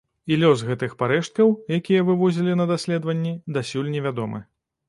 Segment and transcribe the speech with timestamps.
[0.35, 4.43] І лёс гэтых парэшткаў, якія вывозілі на даследаванні, дасюль невядомы.